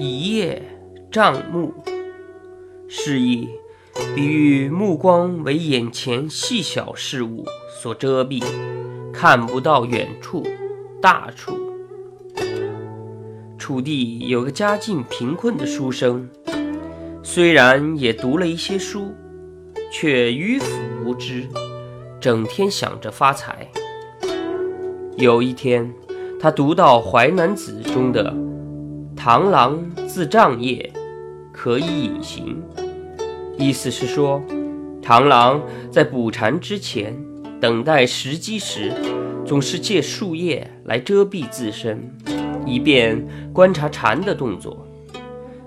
[0.00, 0.62] 一叶
[1.10, 1.74] 障目，
[2.86, 3.48] 示意
[4.14, 7.44] 比喻目光为眼前细小事物
[7.82, 8.40] 所遮蔽，
[9.12, 10.46] 看不到远处、
[11.02, 11.58] 大处。
[13.58, 16.30] 楚地有个家境贫困的书生，
[17.24, 19.12] 虽然也读了一些书，
[19.90, 20.66] 却迂腐
[21.04, 21.48] 无知，
[22.20, 23.68] 整天想着发财。
[25.16, 25.92] 有一天，
[26.38, 28.32] 他读到《淮南子》中的
[29.18, 30.92] “螳螂自障叶，
[31.52, 32.62] 可以隐形”，
[33.58, 34.40] 意思是说，
[35.02, 35.60] 螳螂
[35.90, 37.16] 在捕蝉之前，
[37.60, 38.92] 等待时机时，
[39.44, 42.08] 总是借树叶来遮蔽自身。
[42.64, 44.86] 以便观察蝉的动作，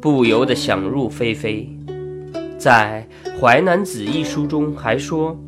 [0.00, 1.68] 不由得想入非非。
[2.56, 3.06] 在
[3.38, 5.38] 《淮南子》一书中还说，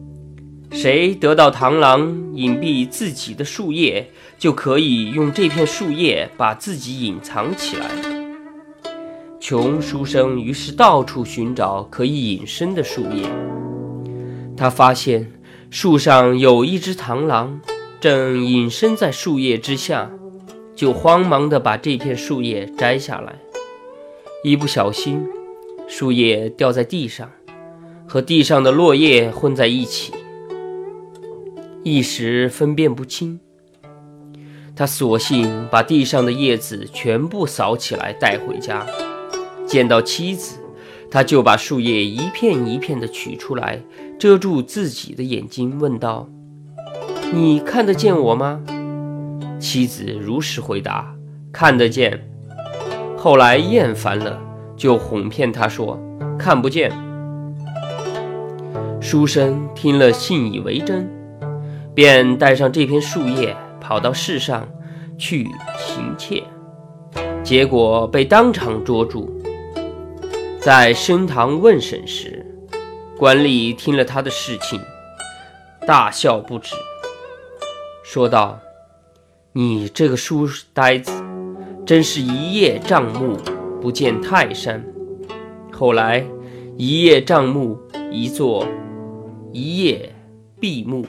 [0.71, 2.01] 谁得到螳螂
[2.35, 7.87] 隐蔽自己的树叶，就可以用这片树叶把自己隐藏起来。
[9.41, 13.29] 穷书生于是到处寻找可以隐身的树叶，
[14.57, 15.33] 他发现
[15.71, 17.61] 树上有一只螳螂，
[18.01, 20.11] 正隐身在树叶之下。
[20.75, 23.37] 就慌忙地把这片树叶摘下来，
[24.45, 25.27] 一不小心，
[25.89, 27.31] 树叶掉在地上，
[28.07, 30.13] 和地上的落叶混在一起，
[31.89, 33.39] 一时分辨不清。
[34.75, 38.85] 他索性把地上的叶子全部扫起来带回家，
[39.69, 40.57] 见到妻子，
[41.09, 43.81] 他就把树叶一片一片地取出来，
[44.19, 46.29] 遮住自己的眼睛，问道
[47.33, 48.61] ：“你看得见我吗？”
[49.61, 51.15] 妻子如实回答
[51.53, 52.29] ：“看得见。”
[53.17, 54.43] 后来厌烦了，
[54.77, 55.97] 就哄骗他说
[56.37, 56.91] ：“看不见。”
[59.01, 61.09] 书生听了信以为真，
[61.97, 64.69] 便带上这片树叶跑到市上
[65.17, 66.45] 去行窃，
[67.43, 69.35] 结果被当场捉住。
[70.61, 72.45] 在升堂问审时，
[73.17, 74.79] 官吏听了他的事情，
[75.87, 76.75] 大笑不止，
[78.05, 78.61] 说道。
[79.55, 81.11] 你这个书呆子，
[81.87, 83.39] 真是一叶障目，
[83.81, 84.85] 不见泰山。
[85.73, 86.27] 后来，
[86.77, 87.79] 一叶障目，
[88.13, 88.67] 一座
[89.51, 90.15] 一叶
[90.61, 91.07] 闭目。